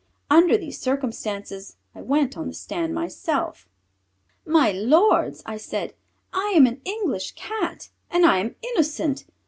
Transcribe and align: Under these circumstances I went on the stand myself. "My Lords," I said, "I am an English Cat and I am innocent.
Under 0.31 0.57
these 0.57 0.79
circumstances 0.79 1.75
I 1.93 2.01
went 2.01 2.35
on 2.35 2.47
the 2.47 2.55
stand 2.55 2.95
myself. 2.95 3.69
"My 4.47 4.71
Lords," 4.71 5.43
I 5.45 5.57
said, 5.57 5.93
"I 6.33 6.53
am 6.55 6.65
an 6.65 6.81
English 6.85 7.33
Cat 7.33 7.89
and 8.09 8.25
I 8.25 8.39
am 8.39 8.55
innocent. 8.63 9.25